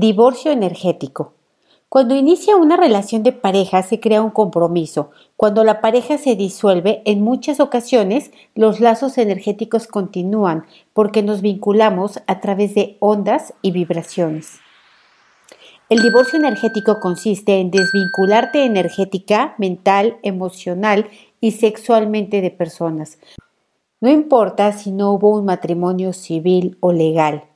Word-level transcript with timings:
Divorcio 0.00 0.52
energético. 0.52 1.32
Cuando 1.88 2.14
inicia 2.14 2.54
una 2.54 2.76
relación 2.76 3.24
de 3.24 3.32
pareja 3.32 3.82
se 3.82 3.98
crea 3.98 4.22
un 4.22 4.30
compromiso. 4.30 5.10
Cuando 5.36 5.64
la 5.64 5.80
pareja 5.80 6.18
se 6.18 6.36
disuelve, 6.36 7.02
en 7.04 7.20
muchas 7.20 7.58
ocasiones 7.58 8.30
los 8.54 8.78
lazos 8.78 9.18
energéticos 9.18 9.88
continúan 9.88 10.66
porque 10.92 11.24
nos 11.24 11.42
vinculamos 11.42 12.20
a 12.28 12.38
través 12.38 12.76
de 12.76 12.96
ondas 13.00 13.54
y 13.60 13.72
vibraciones. 13.72 14.60
El 15.88 16.00
divorcio 16.00 16.38
energético 16.38 17.00
consiste 17.00 17.58
en 17.58 17.72
desvincularte 17.72 18.64
energética, 18.64 19.56
mental, 19.58 20.18
emocional 20.22 21.08
y 21.40 21.50
sexualmente 21.50 22.40
de 22.40 22.52
personas. 22.52 23.18
No 24.00 24.08
importa 24.08 24.70
si 24.70 24.92
no 24.92 25.10
hubo 25.10 25.36
un 25.36 25.44
matrimonio 25.44 26.12
civil 26.12 26.76
o 26.78 26.92
legal 26.92 27.47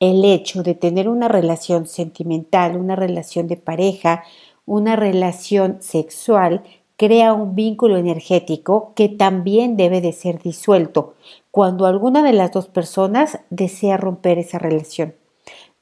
el 0.00 0.24
hecho 0.24 0.62
de 0.62 0.74
tener 0.74 1.08
una 1.08 1.28
relación 1.28 1.86
sentimental, 1.86 2.76
una 2.76 2.96
relación 2.96 3.46
de 3.46 3.56
pareja, 3.56 4.24
una 4.64 4.96
relación 4.96 5.76
sexual, 5.80 6.62
crea 6.96 7.32
un 7.34 7.54
vínculo 7.54 7.98
energético 7.98 8.92
que 8.94 9.08
también 9.08 9.76
debe 9.76 10.00
de 10.00 10.12
ser 10.12 10.42
disuelto 10.42 11.14
cuando 11.50 11.86
alguna 11.86 12.22
de 12.22 12.32
las 12.32 12.52
dos 12.52 12.68
personas 12.68 13.40
desea 13.50 13.96
romper 13.96 14.38
esa 14.38 14.58
relación. 14.58 15.14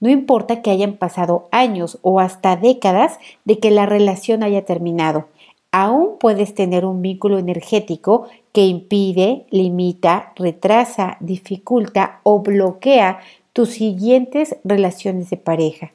No 0.01 0.11
importa 0.11 0.63
que 0.63 0.71
hayan 0.71 0.97
pasado 0.97 1.49
años 1.51 1.99
o 2.03 2.21
hasta 2.21 2.57
décadas 2.57 3.19
de 3.45 3.59
que 3.59 3.71
la 3.71 3.85
relación 3.85 4.43
haya 4.43 4.65
terminado, 4.65 5.27
aún 5.73 6.19
puedes 6.19 6.55
tener 6.55 6.85
un 6.85 7.03
vínculo 7.03 7.39
energético 7.39 8.27
que 8.53 8.67
impide, 8.67 9.47
limita, 9.51 10.33
retrasa, 10.37 11.17
dificulta 11.21 12.21
o 12.23 12.41
bloquea 12.41 13.19
tus 13.59 13.71
siguientes 13.71 14.55
relaciones 14.63 15.31
de 15.31 15.37
pareja. 15.37 15.91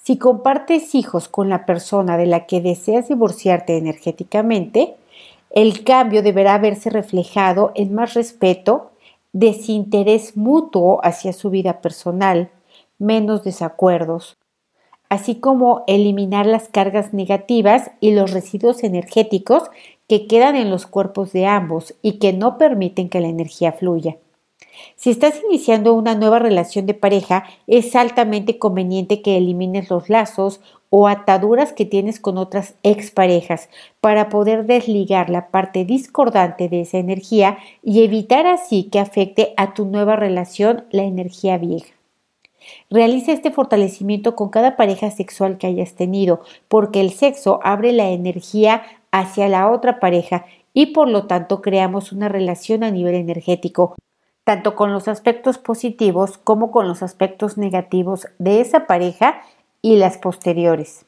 Si 0.00 0.16
compartes 0.16 0.94
hijos 0.94 1.26
con 1.26 1.48
la 1.48 1.66
persona 1.66 2.16
de 2.16 2.26
la 2.26 2.46
que 2.46 2.60
deseas 2.60 3.08
divorciarte 3.08 3.76
energéticamente, 3.76 4.94
el 5.50 5.82
cambio 5.82 6.22
deberá 6.22 6.56
verse 6.58 6.88
reflejado 6.88 7.72
en 7.74 7.92
más 7.92 8.14
respeto, 8.14 8.92
desinterés 9.32 10.36
mutuo 10.36 11.00
hacia 11.02 11.32
su 11.32 11.50
vida 11.50 11.80
personal, 11.80 12.48
menos 12.96 13.42
desacuerdos, 13.42 14.36
así 15.08 15.34
como 15.34 15.82
eliminar 15.88 16.46
las 16.46 16.68
cargas 16.68 17.12
negativas 17.12 17.90
y 17.98 18.12
los 18.12 18.30
residuos 18.30 18.84
energéticos 18.84 19.64
que 20.06 20.28
quedan 20.28 20.54
en 20.54 20.70
los 20.70 20.86
cuerpos 20.86 21.32
de 21.32 21.44
ambos 21.44 21.96
y 22.02 22.20
que 22.20 22.32
no 22.32 22.56
permiten 22.56 23.08
que 23.08 23.20
la 23.20 23.26
energía 23.26 23.72
fluya. 23.72 24.16
Si 24.96 25.10
estás 25.10 25.40
iniciando 25.48 25.94
una 25.94 26.14
nueva 26.14 26.38
relación 26.38 26.86
de 26.86 26.94
pareja, 26.94 27.44
es 27.66 27.94
altamente 27.96 28.58
conveniente 28.58 29.22
que 29.22 29.36
elimines 29.36 29.90
los 29.90 30.08
lazos 30.08 30.60
o 30.90 31.08
ataduras 31.08 31.72
que 31.72 31.86
tienes 31.86 32.20
con 32.20 32.36
otras 32.36 32.74
exparejas 32.82 33.68
para 34.00 34.28
poder 34.28 34.66
desligar 34.66 35.30
la 35.30 35.48
parte 35.48 35.84
discordante 35.84 36.68
de 36.68 36.82
esa 36.82 36.98
energía 36.98 37.58
y 37.82 38.04
evitar 38.04 38.46
así 38.46 38.84
que 38.84 38.98
afecte 38.98 39.54
a 39.56 39.74
tu 39.74 39.86
nueva 39.86 40.16
relación 40.16 40.84
la 40.90 41.04
energía 41.04 41.56
vieja. 41.58 41.94
Realiza 42.90 43.32
este 43.32 43.50
fortalecimiento 43.50 44.36
con 44.36 44.50
cada 44.50 44.76
pareja 44.76 45.10
sexual 45.10 45.58
que 45.58 45.66
hayas 45.66 45.94
tenido, 45.94 46.42
porque 46.68 47.00
el 47.00 47.10
sexo 47.10 47.58
abre 47.62 47.92
la 47.92 48.10
energía 48.10 48.82
hacia 49.10 49.48
la 49.48 49.70
otra 49.70 49.98
pareja 49.98 50.44
y 50.74 50.86
por 50.86 51.08
lo 51.08 51.26
tanto 51.26 51.60
creamos 51.60 52.12
una 52.12 52.28
relación 52.28 52.84
a 52.84 52.90
nivel 52.90 53.14
energético 53.14 53.96
tanto 54.44 54.74
con 54.74 54.92
los 54.92 55.08
aspectos 55.08 55.58
positivos 55.58 56.38
como 56.38 56.70
con 56.70 56.88
los 56.88 57.02
aspectos 57.02 57.58
negativos 57.58 58.26
de 58.38 58.60
esa 58.60 58.86
pareja 58.86 59.40
y 59.82 59.96
las 59.96 60.18
posteriores. 60.18 61.06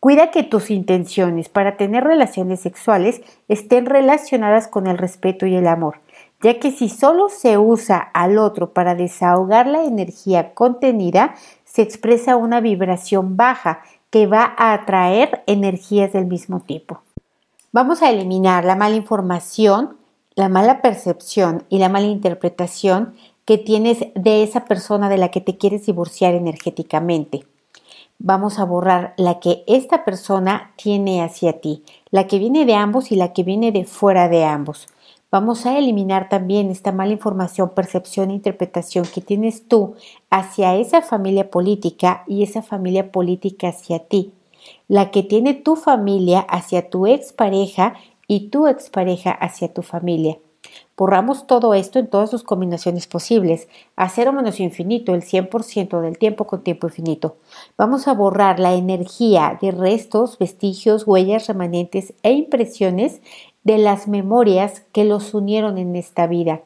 Cuida 0.00 0.32
que 0.32 0.42
tus 0.42 0.70
intenciones 0.70 1.48
para 1.48 1.76
tener 1.76 2.02
relaciones 2.02 2.60
sexuales 2.60 3.22
estén 3.46 3.86
relacionadas 3.86 4.66
con 4.66 4.88
el 4.88 4.98
respeto 4.98 5.46
y 5.46 5.54
el 5.54 5.68
amor, 5.68 6.00
ya 6.42 6.58
que 6.58 6.72
si 6.72 6.88
solo 6.88 7.28
se 7.28 7.56
usa 7.56 7.98
al 7.98 8.36
otro 8.36 8.72
para 8.72 8.96
desahogar 8.96 9.68
la 9.68 9.84
energía 9.84 10.54
contenida, 10.54 11.36
se 11.64 11.82
expresa 11.82 12.36
una 12.36 12.60
vibración 12.60 13.36
baja 13.36 13.82
que 14.10 14.26
va 14.26 14.54
a 14.58 14.72
atraer 14.72 15.44
energías 15.46 16.12
del 16.12 16.26
mismo 16.26 16.60
tipo. 16.60 17.02
Vamos 17.70 18.02
a 18.02 18.10
eliminar 18.10 18.64
la 18.64 18.74
mala 18.74 18.96
información 18.96 19.96
la 20.34 20.48
mala 20.48 20.82
percepción 20.82 21.64
y 21.68 21.78
la 21.78 21.88
mala 21.88 22.06
interpretación 22.06 23.14
que 23.44 23.58
tienes 23.58 24.06
de 24.14 24.42
esa 24.42 24.64
persona 24.64 25.08
de 25.08 25.18
la 25.18 25.30
que 25.30 25.40
te 25.40 25.56
quieres 25.56 25.86
divorciar 25.86 26.34
energéticamente. 26.34 27.44
Vamos 28.18 28.58
a 28.58 28.64
borrar 28.64 29.14
la 29.16 29.40
que 29.40 29.64
esta 29.66 30.04
persona 30.04 30.72
tiene 30.76 31.22
hacia 31.22 31.60
ti, 31.60 31.82
la 32.10 32.28
que 32.28 32.38
viene 32.38 32.64
de 32.64 32.74
ambos 32.74 33.10
y 33.10 33.16
la 33.16 33.32
que 33.32 33.42
viene 33.42 33.72
de 33.72 33.84
fuera 33.84 34.28
de 34.28 34.44
ambos. 34.44 34.86
Vamos 35.32 35.64
a 35.66 35.76
eliminar 35.78 36.28
también 36.28 36.70
esta 36.70 36.92
mala 36.92 37.12
información, 37.12 37.70
percepción 37.70 38.30
e 38.30 38.34
interpretación 38.34 39.06
que 39.06 39.22
tienes 39.22 39.66
tú 39.66 39.94
hacia 40.30 40.76
esa 40.76 41.00
familia 41.00 41.50
política 41.50 42.22
y 42.28 42.42
esa 42.42 42.62
familia 42.62 43.10
política 43.10 43.68
hacia 43.68 43.98
ti. 43.98 44.32
La 44.88 45.10
que 45.10 45.22
tiene 45.22 45.54
tu 45.54 45.74
familia 45.74 46.40
hacia 46.40 46.90
tu 46.90 47.06
expareja 47.06 47.94
y 48.34 48.48
tu 48.48 48.66
expareja 48.66 49.30
hacia 49.30 49.74
tu 49.74 49.82
familia. 49.82 50.38
Borramos 50.96 51.46
todo 51.46 51.74
esto 51.74 51.98
en 51.98 52.08
todas 52.08 52.30
sus 52.30 52.42
combinaciones 52.42 53.06
posibles, 53.06 53.68
a 53.94 54.08
cero 54.08 54.32
menos 54.32 54.58
infinito, 54.58 55.14
el 55.14 55.20
100% 55.20 56.00
del 56.00 56.16
tiempo 56.16 56.46
con 56.46 56.64
tiempo 56.64 56.86
infinito. 56.86 57.36
Vamos 57.76 58.08
a 58.08 58.14
borrar 58.14 58.58
la 58.58 58.72
energía 58.72 59.58
de 59.60 59.70
restos, 59.70 60.38
vestigios, 60.38 61.06
huellas 61.06 61.46
remanentes 61.46 62.14
e 62.22 62.32
impresiones 62.32 63.20
de 63.64 63.76
las 63.76 64.08
memorias 64.08 64.82
que 64.92 65.04
los 65.04 65.34
unieron 65.34 65.76
en 65.76 65.94
esta 65.94 66.26
vida. 66.26 66.62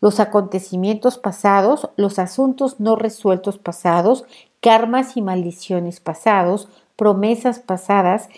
Los 0.00 0.20
acontecimientos 0.20 1.18
pasados, 1.18 1.90
los 1.96 2.20
asuntos 2.20 2.78
no 2.78 2.94
resueltos 2.94 3.58
pasados, 3.58 4.26
karmas 4.60 5.16
y 5.16 5.22
maldiciones 5.22 5.98
pasados, 5.98 6.68
promesas 6.94 7.58
pasadas 7.58 8.28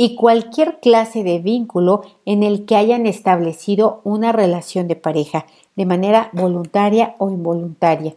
y 0.00 0.14
cualquier 0.14 0.78
clase 0.78 1.24
de 1.24 1.40
vínculo 1.40 2.02
en 2.24 2.44
el 2.44 2.64
que 2.64 2.76
hayan 2.76 3.04
establecido 3.04 4.00
una 4.04 4.30
relación 4.30 4.86
de 4.86 4.94
pareja 4.94 5.44
de 5.74 5.86
manera 5.86 6.30
voluntaria 6.32 7.16
o 7.18 7.30
involuntaria. 7.30 8.14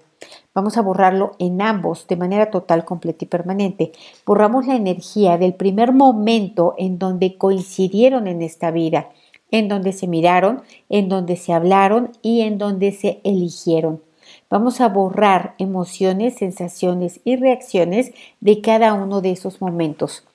Vamos 0.53 0.77
a 0.77 0.83
borrarlo 0.83 1.31
en 1.39 1.59
ambos 1.59 2.05
de 2.07 2.17
manera 2.17 2.51
total, 2.51 2.85
completa 2.85 3.25
y 3.25 3.27
permanente. 3.27 3.93
Borramos 4.27 4.67
la 4.67 4.75
energía 4.75 5.39
del 5.39 5.55
primer 5.55 5.91
momento 5.91 6.75
en 6.77 6.99
donde 6.99 7.35
coincidieron 7.37 8.27
en 8.27 8.43
esta 8.43 8.69
vida, 8.69 9.09
en 9.49 9.67
donde 9.67 9.91
se 9.91 10.05
miraron, 10.05 10.61
en 10.87 11.09
donde 11.09 11.35
se 11.35 11.51
hablaron 11.51 12.11
y 12.21 12.41
en 12.41 12.59
donde 12.59 12.91
se 12.91 13.21
eligieron. 13.23 14.03
Vamos 14.51 14.81
a 14.81 14.87
borrar 14.87 15.55
emociones, 15.57 16.35
sensaciones 16.35 17.21
y 17.23 17.37
reacciones 17.37 18.11
de 18.39 18.61
cada 18.61 18.93
uno 18.93 19.21
de 19.21 19.31
esos 19.31 19.61
momentos 19.61 20.25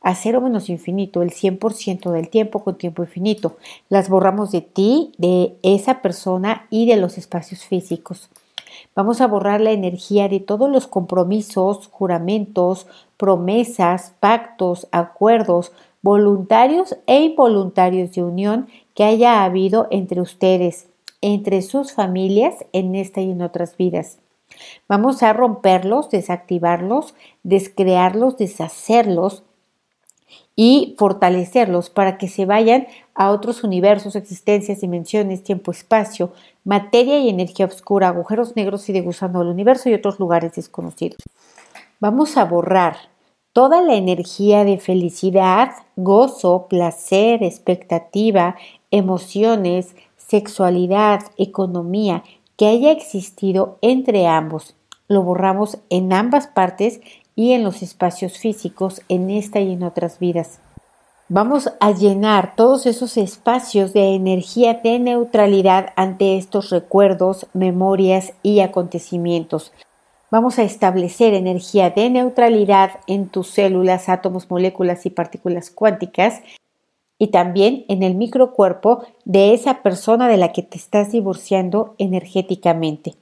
a 0.00 0.14
cero 0.14 0.40
menos 0.40 0.68
infinito, 0.70 1.22
el 1.22 1.30
100% 1.30 2.10
del 2.10 2.28
tiempo 2.28 2.62
con 2.62 2.78
tiempo 2.78 3.02
infinito. 3.02 3.56
Las 3.88 4.08
borramos 4.08 4.52
de 4.52 4.60
ti, 4.60 5.12
de 5.18 5.56
esa 5.62 6.02
persona 6.02 6.66
y 6.70 6.86
de 6.86 6.96
los 6.96 7.18
espacios 7.18 7.64
físicos. 7.64 8.30
Vamos 8.94 9.20
a 9.20 9.26
borrar 9.26 9.60
la 9.60 9.72
energía 9.72 10.28
de 10.28 10.40
todos 10.40 10.70
los 10.70 10.86
compromisos, 10.86 11.88
juramentos, 11.88 12.86
promesas, 13.16 14.14
pactos, 14.20 14.86
acuerdos, 14.92 15.72
voluntarios 16.02 16.96
e 17.06 17.20
involuntarios 17.22 18.12
de 18.12 18.22
unión 18.22 18.68
que 18.94 19.04
haya 19.04 19.42
habido 19.42 19.88
entre 19.90 20.20
ustedes, 20.20 20.88
entre 21.20 21.62
sus 21.62 21.92
familias 21.92 22.54
en 22.72 22.94
esta 22.94 23.20
y 23.20 23.30
en 23.30 23.42
otras 23.42 23.76
vidas. 23.76 24.18
Vamos 24.88 25.22
a 25.22 25.32
romperlos, 25.32 26.10
desactivarlos, 26.10 27.14
descrearlos, 27.42 28.38
deshacerlos, 28.38 29.42
y 30.60 30.96
fortalecerlos 30.98 31.88
para 31.88 32.18
que 32.18 32.26
se 32.26 32.44
vayan 32.44 32.88
a 33.14 33.30
otros 33.30 33.62
universos, 33.62 34.16
existencias, 34.16 34.80
dimensiones, 34.80 35.44
tiempo, 35.44 35.70
espacio, 35.70 36.32
materia 36.64 37.20
y 37.20 37.28
energía 37.28 37.66
oscura, 37.66 38.08
agujeros 38.08 38.56
negros 38.56 38.88
y 38.88 38.92
de 38.92 39.02
gusano 39.02 39.38
del 39.38 39.50
universo 39.50 39.88
y 39.88 39.94
otros 39.94 40.18
lugares 40.18 40.54
desconocidos. 40.54 41.18
Vamos 42.00 42.36
a 42.36 42.44
borrar 42.44 42.96
toda 43.52 43.80
la 43.82 43.94
energía 43.94 44.64
de 44.64 44.78
felicidad, 44.78 45.70
gozo, 45.94 46.66
placer, 46.68 47.44
expectativa, 47.44 48.56
emociones, 48.90 49.94
sexualidad, 50.16 51.20
economía 51.36 52.24
que 52.56 52.66
haya 52.66 52.90
existido 52.90 53.78
entre 53.80 54.26
ambos. 54.26 54.74
Lo 55.06 55.22
borramos 55.22 55.78
en 55.88 56.12
ambas 56.12 56.48
partes 56.48 57.00
y 57.38 57.52
en 57.52 57.62
los 57.62 57.82
espacios 57.84 58.36
físicos 58.36 59.00
en 59.08 59.30
esta 59.30 59.60
y 59.60 59.72
en 59.72 59.84
otras 59.84 60.18
vidas. 60.18 60.58
Vamos 61.28 61.70
a 61.78 61.92
llenar 61.92 62.56
todos 62.56 62.84
esos 62.84 63.16
espacios 63.16 63.92
de 63.92 64.16
energía 64.16 64.74
de 64.74 64.98
neutralidad 64.98 65.92
ante 65.94 66.36
estos 66.36 66.70
recuerdos, 66.70 67.46
memorias 67.52 68.32
y 68.42 68.58
acontecimientos. 68.58 69.72
Vamos 70.32 70.58
a 70.58 70.64
establecer 70.64 71.32
energía 71.32 71.90
de 71.90 72.10
neutralidad 72.10 72.98
en 73.06 73.28
tus 73.28 73.46
células, 73.46 74.08
átomos, 74.08 74.50
moléculas 74.50 75.06
y 75.06 75.10
partículas 75.10 75.70
cuánticas 75.70 76.42
y 77.18 77.28
también 77.28 77.84
en 77.86 78.02
el 78.02 78.16
microcuerpo 78.16 79.04
de 79.24 79.54
esa 79.54 79.84
persona 79.84 80.26
de 80.26 80.38
la 80.38 80.50
que 80.50 80.64
te 80.64 80.76
estás 80.76 81.12
divorciando 81.12 81.94
energéticamente. 81.98 83.14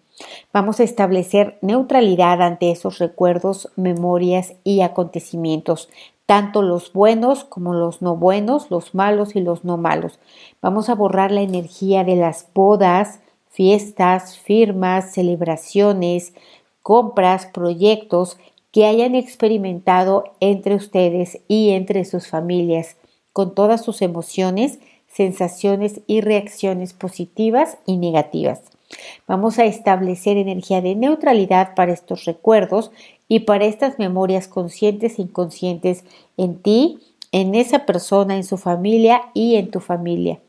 Vamos 0.52 0.80
a 0.80 0.84
establecer 0.84 1.58
neutralidad 1.60 2.40
ante 2.40 2.70
esos 2.70 2.98
recuerdos, 2.98 3.70
memorias 3.76 4.54
y 4.64 4.80
acontecimientos, 4.80 5.88
tanto 6.24 6.62
los 6.62 6.92
buenos 6.92 7.44
como 7.44 7.74
los 7.74 8.02
no 8.02 8.16
buenos, 8.16 8.70
los 8.70 8.94
malos 8.94 9.36
y 9.36 9.40
los 9.40 9.64
no 9.64 9.76
malos. 9.76 10.18
Vamos 10.60 10.88
a 10.88 10.94
borrar 10.94 11.30
la 11.30 11.42
energía 11.42 12.04
de 12.04 12.16
las 12.16 12.48
bodas, 12.54 13.20
fiestas, 13.50 14.38
firmas, 14.38 15.12
celebraciones, 15.12 16.34
compras, 16.82 17.46
proyectos 17.46 18.38
que 18.72 18.86
hayan 18.86 19.14
experimentado 19.14 20.24
entre 20.40 20.74
ustedes 20.74 21.40
y 21.48 21.70
entre 21.70 22.04
sus 22.04 22.28
familias, 22.28 22.96
con 23.32 23.54
todas 23.54 23.84
sus 23.84 24.02
emociones, 24.02 24.78
sensaciones 25.08 26.00
y 26.06 26.20
reacciones 26.20 26.92
positivas 26.92 27.78
y 27.86 27.96
negativas. 27.96 28.75
Vamos 29.26 29.58
a 29.58 29.64
establecer 29.64 30.36
energía 30.36 30.80
de 30.80 30.94
neutralidad 30.94 31.74
para 31.74 31.92
estos 31.92 32.24
recuerdos 32.24 32.92
y 33.28 33.40
para 33.40 33.64
estas 33.64 33.98
memorias 33.98 34.48
conscientes 34.48 35.18
e 35.18 35.22
inconscientes 35.22 36.04
en 36.36 36.62
ti, 36.62 36.98
en 37.32 37.54
esa 37.54 37.86
persona, 37.86 38.36
en 38.36 38.44
su 38.44 38.56
familia 38.56 39.22
y 39.34 39.56
en 39.56 39.70
tu 39.70 39.80
familia. 39.80 40.40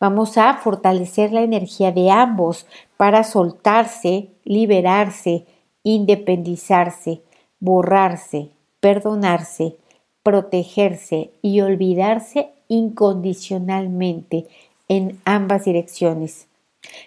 Vamos 0.00 0.38
a 0.38 0.54
fortalecer 0.54 1.32
la 1.32 1.42
energía 1.42 1.92
de 1.92 2.10
ambos 2.10 2.66
para 2.96 3.24
soltarse, 3.24 4.30
liberarse, 4.44 5.44
independizarse, 5.82 7.22
borrarse, 7.60 8.50
perdonarse, 8.80 9.76
protegerse 10.22 11.30
y 11.42 11.60
olvidarse 11.60 12.50
incondicionalmente 12.68 14.46
en 14.88 15.20
ambas 15.24 15.64
direcciones. 15.64 16.48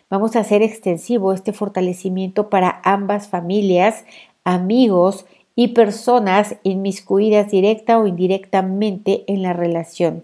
Vamos 0.09 0.35
a 0.35 0.39
hacer 0.39 0.61
extensivo 0.61 1.33
este 1.33 1.53
fortalecimiento 1.53 2.49
para 2.49 2.81
ambas 2.83 3.27
familias, 3.27 4.05
amigos 4.43 5.25
y 5.55 5.69
personas 5.69 6.55
inmiscuidas 6.63 7.51
directa 7.51 7.99
o 7.99 8.07
indirectamente 8.07 9.23
en 9.27 9.41
la 9.43 9.53
relación. 9.53 10.23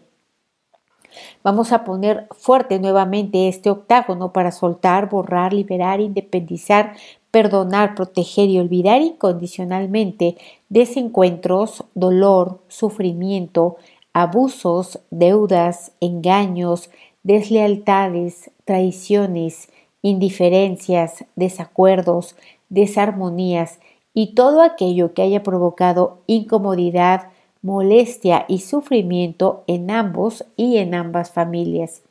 Vamos 1.44 1.72
a 1.72 1.84
poner 1.84 2.28
fuerte 2.32 2.80
nuevamente 2.80 3.48
este 3.48 3.70
octágono 3.70 4.34
para 4.34 4.52
soltar, 4.52 5.10
borrar, 5.10 5.54
liberar, 5.54 6.02
independizar, 6.02 6.96
perdonar, 7.32 7.96
proteger 7.96 8.50
y 8.50 8.60
olvidar 8.60 9.02
incondicionalmente 9.02 10.38
desencuentros, 10.70 11.84
dolor, 11.94 12.62
sufrimiento, 12.68 13.78
abusos, 14.14 15.00
deudas, 15.12 15.92
engaños, 16.00 16.90
deslealtades, 17.26 18.52
traiciones, 18.66 19.68
indiferencias, 20.04 21.26
desacuerdos, 21.36 22.36
desarmonías 22.70 23.80
y 24.14 24.36
todo 24.36 24.62
aquello 24.62 25.14
que 25.16 25.24
haya 25.24 25.42
provocado 25.42 26.20
incomodidad, 26.28 27.30
molestia 27.64 28.46
y 28.48 28.60
sufrimiento 28.60 29.64
en 29.66 29.90
ambos 29.90 30.46
y 30.56 30.78
en 30.78 30.94
ambas 30.94 31.32
familias. 31.32 32.04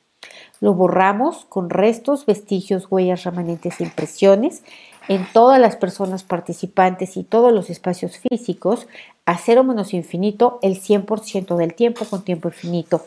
Lo 0.61 0.75
borramos 0.75 1.45
con 1.45 1.71
restos, 1.71 2.27
vestigios, 2.27 2.89
huellas, 2.91 3.23
remanentes 3.23 3.81
impresiones 3.81 4.65
en 5.09 5.27
todas 5.33 5.61
las 5.61 5.77
personas 5.77 6.23
participantes 6.23 7.17
y 7.17 7.25
todos 7.25 7.53
los 7.53 7.71
espacios 7.71 8.19
físicos 8.19 8.87
a 9.27 9.39
cero 9.39 9.65
menos 9.65 9.95
infinito 9.95 10.59
el 10.63 10.81
100% 10.81 11.57
del 11.57 11.75
tiempo 11.75 12.05
con 12.05 12.23
tiempo 12.23 12.49
infinito. 12.49 13.03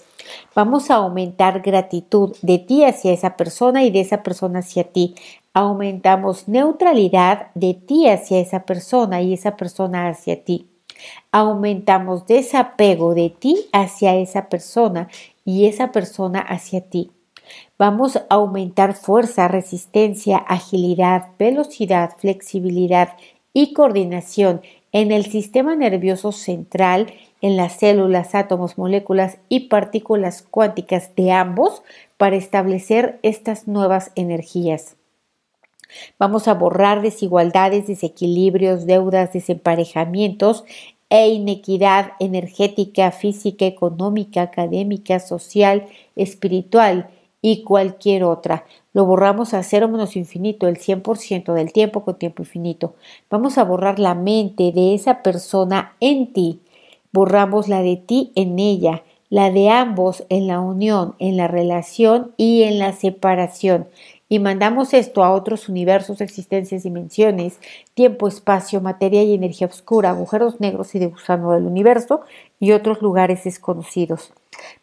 Vamos 0.56 0.90
a 0.92 0.96
aumentar 0.96 1.62
gratitud 1.62 2.36
de 2.42 2.60
ti 2.60 2.84
hacia 2.84 3.14
esa 3.14 3.38
persona 3.38 3.84
y 3.84 3.92
de 3.92 4.02
esa 4.02 4.24
persona 4.24 4.60
hacia 4.60 4.84
ti. 4.84 5.16
Aumentamos 5.54 6.48
neutralidad 6.48 7.48
de 7.56 7.74
ti 7.74 8.08
hacia 8.08 8.40
esa 8.40 8.64
persona 8.64 9.22
y 9.22 9.34
esa 9.34 9.56
persona 9.56 10.10
hacia 10.10 10.44
ti. 10.44 10.68
Aumentamos 11.32 12.26
desapego 12.26 13.14
de 13.14 13.30
ti 13.30 13.68
hacia 13.72 14.16
esa 14.16 14.50
persona 14.50 15.08
y 15.46 15.66
esa 15.66 15.92
persona 15.92 16.40
hacia 16.40 16.82
ti. 16.82 17.12
Vamos 17.78 18.16
a 18.16 18.26
aumentar 18.30 18.94
fuerza, 18.94 19.48
resistencia, 19.48 20.38
agilidad, 20.38 21.30
velocidad, 21.38 22.12
flexibilidad 22.18 23.14
y 23.54 23.74
coordinación 23.74 24.62
en 24.92 25.12
el 25.12 25.26
sistema 25.26 25.76
nervioso 25.76 26.32
central, 26.32 27.14
en 27.42 27.58
las 27.58 27.74
células, 27.80 28.34
átomos, 28.34 28.78
moléculas 28.78 29.38
y 29.50 29.68
partículas 29.68 30.42
cuánticas 30.42 31.16
de 31.16 31.32
ambos 31.32 31.84
para 32.18 32.36
establecer 32.36 33.20
estas 33.22 33.68
nuevas 33.68 34.12
energías. 34.16 34.96
Vamos 36.18 36.48
a 36.48 36.54
borrar 36.54 37.02
desigualdades, 37.02 37.88
desequilibrios, 37.88 38.86
deudas, 38.86 39.34
desemparejamientos 39.34 40.66
e 41.10 41.30
inequidad 41.30 42.14
energética, 42.20 43.12
física, 43.12 43.66
económica, 43.66 44.42
académica, 44.42 45.20
social, 45.20 45.88
espiritual 46.16 47.10
y 47.42 47.64
cualquier 47.64 48.24
otra. 48.24 48.66
Lo 48.94 49.06
borramos 49.06 49.54
a 49.54 49.64
cero 49.64 49.88
menos 49.88 50.16
infinito, 50.16 50.68
el 50.68 50.78
100% 50.78 51.54
del 51.54 51.72
tiempo 51.72 52.04
con 52.04 52.18
tiempo 52.18 52.44
infinito. 52.44 52.96
Vamos 53.30 53.58
a 53.58 53.64
borrar 53.64 54.00
la 54.00 54.16
mente 54.16 54.72
de 54.72 54.94
esa 54.94 55.22
persona 55.22 55.96
en 56.00 56.34
ti. 56.34 56.60
Borramos 57.12 57.68
la 57.68 57.82
de 57.82 57.98
ti 57.98 58.32
en 58.36 58.60
ella, 58.60 59.04
la 59.30 59.52
de 59.52 59.70
ambos 59.70 60.24
en 60.30 60.48
la 60.48 60.60
unión, 60.60 61.16
en 61.20 61.38
la 61.38 61.48
relación 61.48 62.32
y 62.38 62.64
en 62.64 62.80
la 62.80 62.94
separación 62.94 63.88
y 64.30 64.40
mandamos 64.40 64.94
esto 64.94 65.24
a 65.24 65.32
otros 65.32 65.70
universos, 65.70 66.22
existencias, 66.22 66.84
dimensiones, 66.84 67.60
tiempo, 67.94 68.28
espacio, 68.28 68.82
materia 68.82 69.24
y 69.24 69.34
energía 69.34 69.68
oscura, 69.68 70.10
agujeros 70.10 70.60
negros 70.60 70.94
y 70.96 71.00
de 71.00 71.08
gusano 71.08 71.54
del 71.54 71.66
universo 71.66 72.22
y 72.60 72.74
otros 72.74 73.02
lugares 73.02 73.46
desconocidos. 73.46 74.34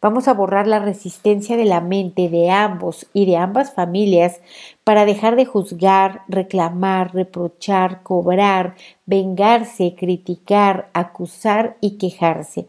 Vamos 0.01 0.29
a 0.29 0.35
borrar 0.35 0.67
la 0.67 0.79
resistencia 0.79 1.57
de 1.57 1.65
la 1.65 1.81
mente 1.81 2.29
de 2.29 2.51
ambos 2.51 3.07
y 3.13 3.27
de 3.27 3.37
ambas 3.37 3.73
familias 3.73 4.41
para 4.85 5.05
dejar 5.05 5.37
de 5.37 5.47
juzgar, 5.47 6.23
reclamar, 6.29 7.15
reprochar, 7.15 8.03
cobrar, 8.03 8.77
vengarse, 9.07 9.95
criticar, 9.97 10.91
acusar 10.93 11.77
y 11.81 11.99
quejarse 11.99 12.69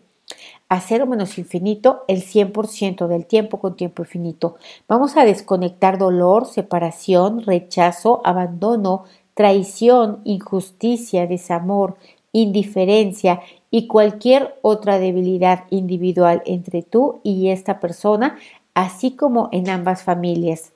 a 0.69 0.81
cero 0.81 1.05
menos 1.05 1.37
infinito 1.37 2.03
el 2.07 2.23
100% 2.23 3.07
del 3.07 3.25
tiempo 3.25 3.59
con 3.59 3.75
tiempo 3.75 4.03
infinito. 4.03 4.55
Vamos 4.87 5.15
a 5.15 5.25
desconectar 5.25 5.97
dolor, 5.97 6.47
separación, 6.47 7.43
rechazo, 7.43 8.21
abandono, 8.23 9.03
traición, 9.35 10.21
injusticia, 10.23 11.27
desamor, 11.27 11.97
indiferencia 12.35 13.41
y 13.71 13.87
cualquier 13.87 14.59
otra 14.61 14.99
debilidad 14.99 15.63
individual 15.69 16.43
entre 16.45 16.83
tú 16.83 17.21
y 17.23 17.49
esta 17.49 17.79
persona, 17.79 18.37
así 18.73 19.11
como 19.11 19.47
en 19.53 19.69
ambas 19.69 20.03
familias 20.03 20.73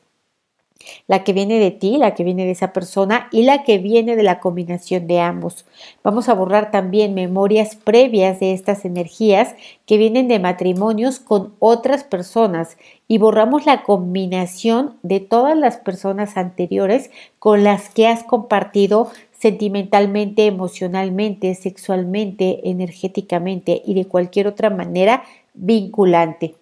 la 1.07 1.23
que 1.23 1.33
viene 1.33 1.59
de 1.59 1.71
ti, 1.71 1.97
la 1.97 2.13
que 2.13 2.23
viene 2.23 2.45
de 2.45 2.51
esa 2.51 2.71
persona 2.71 3.27
y 3.31 3.43
la 3.43 3.63
que 3.63 3.77
viene 3.77 4.15
de 4.15 4.23
la 4.23 4.39
combinación 4.39 5.07
de 5.07 5.19
ambos. 5.19 5.65
Vamos 6.03 6.29
a 6.29 6.33
borrar 6.33 6.71
también 6.71 7.13
memorias 7.13 7.75
previas 7.75 8.39
de 8.39 8.53
estas 8.53 8.85
energías 8.85 9.55
que 9.85 9.97
vienen 9.97 10.27
de 10.27 10.39
matrimonios 10.39 11.19
con 11.19 11.53
otras 11.59 12.03
personas 12.03 12.77
y 13.07 13.17
borramos 13.17 13.65
la 13.65 13.83
combinación 13.83 14.97
de 15.03 15.19
todas 15.19 15.57
las 15.57 15.77
personas 15.77 16.37
anteriores 16.37 17.11
con 17.39 17.63
las 17.63 17.89
que 17.89 18.07
has 18.07 18.23
compartido 18.23 19.11
sentimentalmente, 19.39 20.45
emocionalmente, 20.45 21.55
sexualmente, 21.55 22.69
energéticamente 22.69 23.81
y 23.85 23.93
de 23.93 24.05
cualquier 24.05 24.47
otra 24.47 24.69
manera 24.69 25.23
vinculante. 25.53 26.55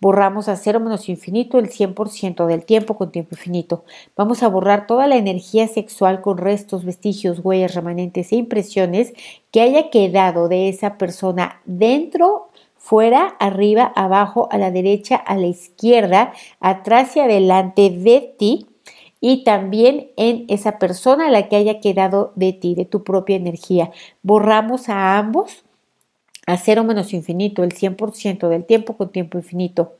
Borramos 0.00 0.48
a 0.48 0.56
cero 0.56 0.80
menos 0.80 1.08
infinito 1.08 1.58
el 1.58 1.70
100% 1.70 2.46
del 2.46 2.64
tiempo 2.64 2.96
con 2.96 3.12
tiempo 3.12 3.30
infinito. 3.32 3.84
Vamos 4.16 4.42
a 4.42 4.48
borrar 4.48 4.86
toda 4.86 5.06
la 5.06 5.16
energía 5.16 5.68
sexual 5.68 6.20
con 6.20 6.38
restos, 6.38 6.84
vestigios, 6.84 7.40
huellas, 7.42 7.74
remanentes 7.74 8.32
e 8.32 8.36
impresiones 8.36 9.12
que 9.50 9.60
haya 9.60 9.90
quedado 9.90 10.48
de 10.48 10.68
esa 10.68 10.98
persona 10.98 11.60
dentro, 11.64 12.48
fuera, 12.76 13.36
arriba, 13.38 13.92
abajo, 13.94 14.48
a 14.50 14.58
la 14.58 14.70
derecha, 14.70 15.16
a 15.16 15.36
la 15.36 15.46
izquierda, 15.46 16.32
atrás 16.60 17.16
y 17.16 17.20
adelante 17.20 17.90
de 17.90 18.34
ti 18.38 18.66
y 19.20 19.44
también 19.44 20.10
en 20.16 20.46
esa 20.48 20.78
persona 20.78 21.28
a 21.28 21.30
la 21.30 21.48
que 21.48 21.56
haya 21.56 21.80
quedado 21.80 22.32
de 22.36 22.52
ti, 22.52 22.74
de 22.74 22.86
tu 22.86 23.04
propia 23.04 23.36
energía. 23.36 23.90
Borramos 24.22 24.88
a 24.88 25.18
ambos 25.18 25.64
a 26.46 26.56
cero 26.56 26.84
menos 26.84 27.12
infinito, 27.12 27.62
el 27.62 27.72
100% 27.72 28.48
del 28.48 28.64
tiempo 28.64 28.96
con 28.96 29.10
tiempo 29.10 29.38
infinito. 29.38 29.92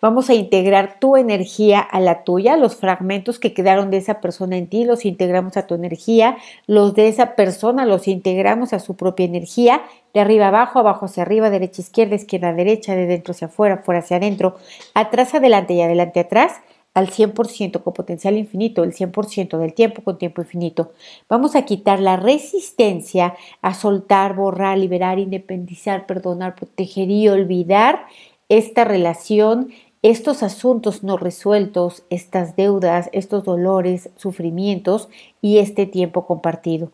Vamos 0.00 0.30
a 0.30 0.34
integrar 0.34 0.98
tu 0.98 1.16
energía 1.16 1.78
a 1.78 2.00
la 2.00 2.24
tuya, 2.24 2.56
los 2.56 2.74
fragmentos 2.74 3.38
que 3.38 3.54
quedaron 3.54 3.90
de 3.90 3.98
esa 3.98 4.20
persona 4.20 4.56
en 4.56 4.66
ti, 4.66 4.84
los 4.84 5.04
integramos 5.04 5.56
a 5.56 5.68
tu 5.68 5.76
energía, 5.76 6.38
los 6.66 6.94
de 6.94 7.06
esa 7.06 7.36
persona 7.36 7.86
los 7.86 8.08
integramos 8.08 8.72
a 8.72 8.80
su 8.80 8.96
propia 8.96 9.26
energía, 9.26 9.82
de 10.12 10.18
arriba 10.18 10.48
abajo, 10.48 10.80
abajo 10.80 11.06
hacia 11.06 11.22
arriba, 11.22 11.50
derecha 11.50 11.82
izquierda, 11.82 12.16
izquierda 12.16 12.52
derecha, 12.52 12.96
de 12.96 13.06
dentro 13.06 13.30
hacia 13.30 13.46
afuera, 13.46 13.78
fuera 13.78 14.00
hacia 14.00 14.16
adentro, 14.16 14.56
atrás 14.92 15.34
adelante 15.34 15.74
y 15.74 15.82
adelante 15.82 16.18
atrás 16.18 16.54
al 16.94 17.08
100% 17.08 17.82
con 17.82 17.92
potencial 17.92 18.36
infinito, 18.36 18.84
el 18.84 18.92
100% 18.92 19.58
del 19.58 19.74
tiempo 19.74 20.02
con 20.02 20.18
tiempo 20.18 20.42
infinito. 20.42 20.92
Vamos 21.28 21.56
a 21.56 21.64
quitar 21.64 22.00
la 22.00 22.16
resistencia 22.16 23.34
a 23.62 23.74
soltar, 23.74 24.34
borrar, 24.34 24.78
liberar, 24.78 25.18
independizar, 25.18 26.06
perdonar, 26.06 26.54
proteger 26.54 27.10
y 27.10 27.28
olvidar 27.28 28.06
esta 28.48 28.84
relación, 28.84 29.70
estos 30.02 30.42
asuntos 30.42 31.02
no 31.02 31.16
resueltos, 31.16 32.04
estas 32.10 32.56
deudas, 32.56 33.08
estos 33.12 33.44
dolores, 33.44 34.10
sufrimientos 34.16 35.08
y 35.40 35.58
este 35.58 35.86
tiempo 35.86 36.26
compartido. 36.26 36.90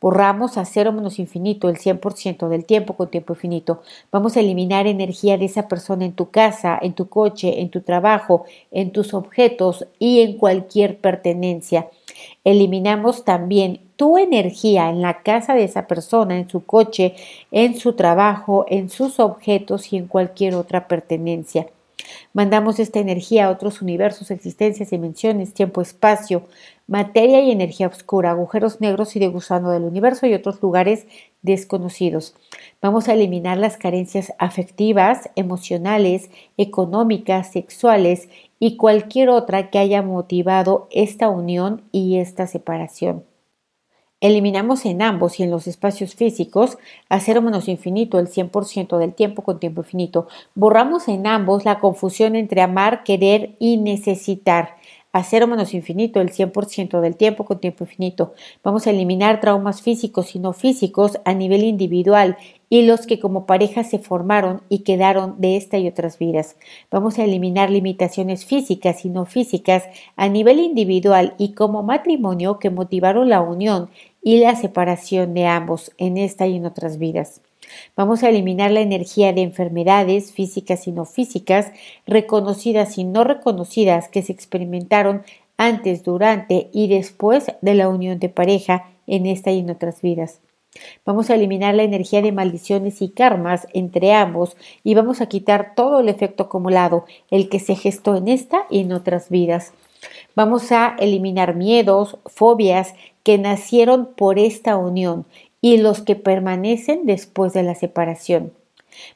Borramos 0.00 0.56
a 0.56 0.64
cero 0.64 0.92
menos 0.92 1.18
infinito 1.18 1.68
el 1.68 1.76
100% 1.76 2.48
del 2.48 2.64
tiempo 2.64 2.94
con 2.94 3.10
tiempo 3.10 3.34
infinito. 3.34 3.82
Vamos 4.10 4.36
a 4.36 4.40
eliminar 4.40 4.86
energía 4.86 5.36
de 5.36 5.44
esa 5.44 5.68
persona 5.68 6.06
en 6.06 6.14
tu 6.14 6.30
casa, 6.30 6.78
en 6.80 6.94
tu 6.94 7.08
coche, 7.08 7.60
en 7.60 7.70
tu 7.70 7.82
trabajo, 7.82 8.44
en 8.70 8.92
tus 8.92 9.12
objetos 9.12 9.86
y 9.98 10.20
en 10.20 10.38
cualquier 10.38 10.98
pertenencia. 10.98 11.88
Eliminamos 12.44 13.24
también 13.24 13.80
tu 13.96 14.16
energía 14.16 14.88
en 14.88 15.02
la 15.02 15.22
casa 15.22 15.54
de 15.54 15.64
esa 15.64 15.86
persona, 15.86 16.38
en 16.38 16.48
su 16.48 16.64
coche, 16.64 17.14
en 17.50 17.76
su 17.76 17.92
trabajo, 17.92 18.64
en 18.68 18.88
sus 18.88 19.20
objetos 19.20 19.92
y 19.92 19.98
en 19.98 20.06
cualquier 20.06 20.54
otra 20.54 20.88
pertenencia. 20.88 21.66
Mandamos 22.32 22.78
esta 22.78 22.98
energía 22.98 23.46
a 23.46 23.50
otros 23.50 23.82
universos, 23.82 24.30
existencias, 24.30 24.90
dimensiones, 24.90 25.54
tiempo, 25.54 25.80
espacio, 25.80 26.44
materia 26.86 27.40
y 27.40 27.50
energía 27.50 27.86
oscura, 27.86 28.30
agujeros 28.30 28.80
negros 28.80 29.14
y 29.14 29.20
de 29.20 29.28
gusano 29.28 29.70
del 29.70 29.84
universo 29.84 30.26
y 30.26 30.34
otros 30.34 30.60
lugares 30.60 31.06
desconocidos. 31.42 32.34
Vamos 32.82 33.08
a 33.08 33.14
eliminar 33.14 33.58
las 33.58 33.76
carencias 33.76 34.32
afectivas, 34.38 35.30
emocionales, 35.36 36.30
económicas, 36.56 37.52
sexuales 37.52 38.28
y 38.58 38.76
cualquier 38.76 39.28
otra 39.28 39.70
que 39.70 39.78
haya 39.78 40.02
motivado 40.02 40.88
esta 40.90 41.28
unión 41.28 41.82
y 41.92 42.18
esta 42.18 42.46
separación. 42.46 43.29
Eliminamos 44.20 44.84
en 44.84 45.00
ambos 45.00 45.40
y 45.40 45.44
en 45.44 45.50
los 45.50 45.66
espacios 45.66 46.14
físicos 46.14 46.76
a 47.08 47.20
cero 47.20 47.40
menos 47.40 47.68
infinito 47.68 48.18
el 48.18 48.28
100% 48.28 48.98
del 48.98 49.14
tiempo 49.14 49.42
con 49.42 49.58
tiempo 49.58 49.80
infinito. 49.80 50.28
Borramos 50.54 51.08
en 51.08 51.26
ambos 51.26 51.64
la 51.64 51.78
confusión 51.78 52.36
entre 52.36 52.60
amar, 52.60 53.02
querer 53.02 53.56
y 53.58 53.78
necesitar 53.78 54.76
a 55.12 55.24
cero 55.24 55.46
menos 55.46 55.72
infinito 55.72 56.20
el 56.20 56.30
100% 56.32 57.00
del 57.00 57.16
tiempo 57.16 57.46
con 57.46 57.60
tiempo 57.60 57.84
infinito. 57.84 58.34
Vamos 58.62 58.86
a 58.86 58.90
eliminar 58.90 59.40
traumas 59.40 59.80
físicos 59.80 60.34
y 60.36 60.38
no 60.38 60.52
físicos 60.52 61.18
a 61.24 61.32
nivel 61.32 61.64
individual 61.64 62.36
y 62.70 62.82
los 62.82 63.06
que 63.06 63.18
como 63.18 63.44
pareja 63.44 63.84
se 63.84 63.98
formaron 63.98 64.62
y 64.70 64.78
quedaron 64.78 65.34
de 65.38 65.56
esta 65.56 65.76
y 65.76 65.88
otras 65.88 66.18
vidas. 66.18 66.56
Vamos 66.90 67.18
a 67.18 67.24
eliminar 67.24 67.68
limitaciones 67.68 68.46
físicas 68.46 69.04
y 69.04 69.10
no 69.10 69.26
físicas 69.26 69.84
a 70.16 70.28
nivel 70.28 70.60
individual 70.60 71.34
y 71.36 71.52
como 71.52 71.82
matrimonio 71.82 72.58
que 72.58 72.70
motivaron 72.70 73.28
la 73.28 73.42
unión 73.42 73.90
y 74.22 74.38
la 74.38 74.54
separación 74.54 75.34
de 75.34 75.46
ambos 75.46 75.92
en 75.98 76.16
esta 76.16 76.46
y 76.46 76.56
en 76.56 76.64
otras 76.64 76.98
vidas. 76.98 77.42
Vamos 77.96 78.22
a 78.22 78.28
eliminar 78.28 78.70
la 78.70 78.80
energía 78.80 79.32
de 79.32 79.42
enfermedades 79.42 80.32
físicas 80.32 80.86
y 80.86 80.92
no 80.92 81.04
físicas, 81.04 81.72
reconocidas 82.06 82.98
y 82.98 83.04
no 83.04 83.24
reconocidas 83.24 84.08
que 84.08 84.22
se 84.22 84.32
experimentaron 84.32 85.22
antes, 85.56 86.04
durante 86.04 86.70
y 86.72 86.88
después 86.88 87.52
de 87.60 87.74
la 87.74 87.88
unión 87.88 88.18
de 88.18 88.28
pareja 88.28 88.90
en 89.06 89.26
esta 89.26 89.50
y 89.50 89.58
en 89.58 89.70
otras 89.70 90.00
vidas. 90.00 90.40
Vamos 91.04 91.30
a 91.30 91.34
eliminar 91.34 91.74
la 91.74 91.82
energía 91.82 92.22
de 92.22 92.30
maldiciones 92.30 93.02
y 93.02 93.10
karmas 93.10 93.66
entre 93.72 94.12
ambos 94.12 94.56
y 94.84 94.94
vamos 94.94 95.20
a 95.20 95.26
quitar 95.26 95.74
todo 95.74 96.00
el 96.00 96.08
efecto 96.08 96.44
acumulado, 96.44 97.04
el 97.30 97.48
que 97.48 97.58
se 97.58 97.74
gestó 97.74 98.14
en 98.14 98.28
esta 98.28 98.66
y 98.70 98.80
en 98.80 98.92
otras 98.92 99.30
vidas. 99.30 99.72
Vamos 100.36 100.70
a 100.72 100.96
eliminar 100.98 101.56
miedos, 101.56 102.18
fobias 102.26 102.94
que 103.22 103.36
nacieron 103.38 104.10
por 104.14 104.38
esta 104.38 104.76
unión 104.76 105.26
y 105.60 105.78
los 105.78 106.02
que 106.02 106.16
permanecen 106.16 107.04
después 107.04 107.52
de 107.52 107.62
la 107.62 107.74
separación. 107.74 108.52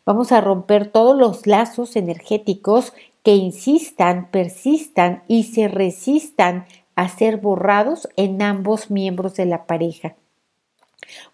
Vamos 0.05 0.33
a 0.33 0.41
romper 0.41 0.91
todos 0.91 1.17
los 1.17 1.47
lazos 1.47 1.97
energéticos 1.97 2.93
que 3.23 3.37
insistan, 3.37 4.29
persistan 4.31 5.23
y 5.29 5.45
se 5.45 5.69
resistan 5.69 6.67
a 6.97 7.09
ser 7.09 7.39
borrados 7.39 8.09
en 8.17 8.43
ambos 8.43 8.91
miembros 8.91 9.35
de 9.35 9.47
la 9.47 9.67
pareja. 9.67 10.15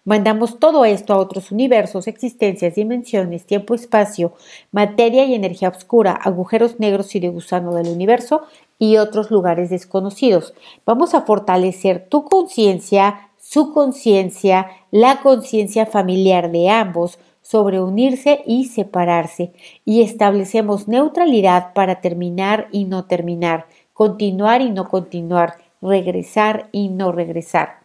Mandamos 0.05 0.59
todo 0.59 0.85
esto 0.85 1.13
a 1.13 1.17
otros 1.17 1.51
universos, 1.51 2.07
existencias, 2.07 2.75
dimensiones, 2.75 3.45
tiempo, 3.45 3.73
espacio, 3.73 4.33
materia 4.71 5.25
y 5.25 5.33
energía 5.33 5.69
oscura, 5.69 6.13
agujeros 6.13 6.79
negros 6.79 7.15
y 7.15 7.19
de 7.19 7.29
gusano 7.29 7.73
del 7.73 7.87
universo 7.87 8.43
y 8.79 8.97
otros 8.97 9.29
lugares 9.29 9.69
desconocidos. 9.69 10.53
Vamos 10.85 11.13
a 11.13 11.21
fortalecer 11.21 12.07
tu 12.09 12.25
conciencia, 12.25 13.29
su 13.37 13.73
conciencia, 13.73 14.67
la 14.91 15.21
conciencia 15.21 15.85
familiar 15.85 16.51
de 16.51 16.69
ambos 16.69 17.19
sobre 17.41 17.81
unirse 17.81 18.41
y 18.45 18.65
separarse 18.65 19.51
y 19.83 20.01
establecemos 20.01 20.87
neutralidad 20.87 21.73
para 21.73 22.01
terminar 22.01 22.67
y 22.71 22.85
no 22.85 23.05
terminar, 23.05 23.65
continuar 23.93 24.61
y 24.61 24.69
no 24.69 24.87
continuar, 24.87 25.55
regresar 25.81 26.69
y 26.71 26.89
no 26.89 27.11
regresar. 27.11 27.81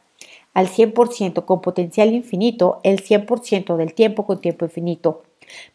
Al 0.57 0.69
100% 0.69 1.45
con 1.45 1.61
potencial 1.61 2.15
infinito, 2.15 2.81
el 2.83 3.03
100% 3.03 3.77
del 3.77 3.93
tiempo 3.93 4.25
con 4.25 4.41
tiempo 4.41 4.65
infinito. 4.65 5.23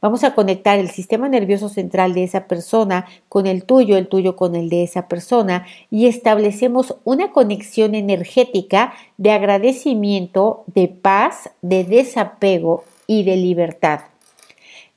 Vamos 0.01 0.23
a 0.23 0.33
conectar 0.33 0.79
el 0.79 0.89
sistema 0.89 1.29
nervioso 1.29 1.69
central 1.69 2.15
de 2.15 2.23
esa 2.23 2.47
persona 2.47 3.05
con 3.29 3.45
el 3.45 3.63
tuyo, 3.63 3.95
el 3.95 4.07
tuyo 4.07 4.35
con 4.35 4.55
el 4.55 4.69
de 4.69 4.81
esa 4.81 5.07
persona 5.07 5.67
y 5.91 6.07
establecemos 6.07 6.95
una 7.03 7.29
conexión 7.29 7.93
energética 7.93 8.93
de 9.17 9.29
agradecimiento, 9.29 10.63
de 10.65 10.87
paz, 10.87 11.51
de 11.61 11.83
desapego 11.83 12.83
y 13.05 13.21
de 13.21 13.35
libertad. 13.35 13.99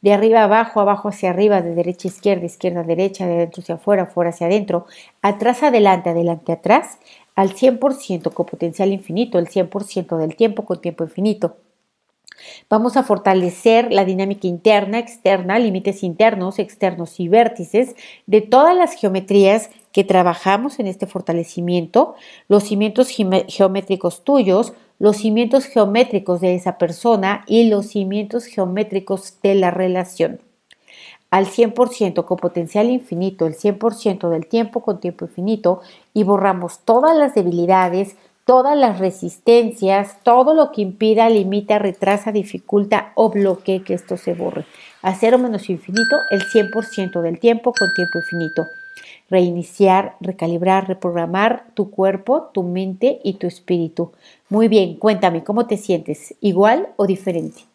De 0.01 0.13
arriba 0.13 0.43
abajo, 0.43 0.81
abajo 0.81 1.09
hacia 1.09 1.31
arriba, 1.31 1.63
de 1.63 1.75
derecha 1.75 2.09
a 2.09 2.13
izquierda, 2.13 2.45
izquierda 2.45 2.81
a 2.81 2.85
derecha, 2.85 3.27
de 3.27 3.37
adentro 3.37 3.63
hacia 3.63 3.77
afuera, 3.77 4.05
fuera 4.05 4.31
hacia 4.31 4.47
adentro, 4.47 4.87
atrás 5.23 5.63
adelante, 5.63 6.11
adelante 6.11 6.53
atrás, 6.53 6.99
al 7.35 7.55
100% 7.55 8.33
con 8.33 8.47
potencial 8.47 8.93
infinito, 8.93 9.39
el 9.39 9.49
100% 9.49 10.17
del 10.19 10.37
tiempo 10.37 10.65
con 10.65 10.81
tiempo 10.81 11.05
infinito. 11.05 11.57
Vamos 12.69 12.97
a 12.97 13.05
fortalecer 13.05 13.93
la 13.93 14.05
dinámica 14.05 14.47
interna, 14.47 14.99
externa, 14.99 15.59
límites 15.59 16.03
internos, 16.03 16.59
externos 16.59 17.21
y 17.21 17.29
vértices 17.29 17.95
de 18.27 18.41
todas 18.41 18.77
las 18.77 18.95
geometrías 18.95 19.71
que 19.93 20.05
trabajamos 20.05 20.81
en 20.81 20.89
este 20.89 21.07
fortalecimiento, 21.07 22.17
los 22.49 22.65
cimientos 22.65 23.11
geométricos 23.49 24.25
tuyos, 24.25 24.73
los 24.99 25.17
cimientos 25.19 25.67
geométricos 25.67 26.41
de 26.41 26.55
esa 26.55 26.79
persona 26.79 27.45
y 27.47 27.69
los 27.69 27.87
cimientos 27.87 28.47
geométricos 28.47 29.41
de 29.43 29.55
la 29.55 29.71
relación. 29.71 30.41
Al 31.35 31.47
100% 31.47 32.27
con 32.27 32.37
potencial 32.37 32.91
infinito, 32.91 33.47
el 33.47 33.57
100% 33.57 34.29
del 34.29 34.47
tiempo 34.47 34.83
con 34.83 35.01
tiempo 35.01 35.25
infinito 35.25 35.81
y 36.13 36.23
borramos 36.23 36.79
todas 36.85 37.17
las 37.17 37.35
debilidades, 37.35 38.15
todas 38.45 38.79
las 38.79 39.01
resistencias, 39.01 40.19
todo 40.23 40.55
lo 40.55 40.71
que 40.71 40.83
impida, 40.83 41.29
limita, 41.29 41.81
retrasa, 41.81 42.31
dificulta 42.31 43.11
o 43.17 43.31
bloquee 43.31 43.83
que 43.83 43.95
esto 43.95 44.17
se 44.17 44.33
borre. 44.35 44.65
A 45.03 45.13
cero 45.17 45.39
menos 45.39 45.69
infinito, 45.71 46.21
el 46.31 46.45
100% 46.45 47.21
del 47.21 47.41
tiempo 47.41 47.73
con 47.73 47.93
tiempo 47.95 48.21
infinito. 48.21 48.69
Reiniciar, 49.29 50.15
recalibrar, 50.21 50.87
reprogramar 50.87 51.65
tu 51.75 51.91
cuerpo, 51.91 52.51
tu 52.55 52.63
mente 52.63 53.19
y 53.25 53.33
tu 53.39 53.49
espíritu. 53.49 54.13
Muy 54.49 54.69
bien, 54.69 54.95
cuéntame, 54.95 55.43
¿cómo 55.43 55.67
te 55.67 55.79
sientes? 55.79 56.37
¿Igual 56.41 56.91
o 56.95 57.09
diferente? 57.09 57.74